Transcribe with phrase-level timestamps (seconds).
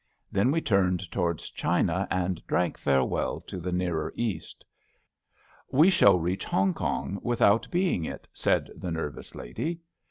[0.31, 4.65] Then we turned towards China and drank farewell to the nearer East.
[5.69, 9.81] We shall reach Hongkong without being it,*' said the nervous lady.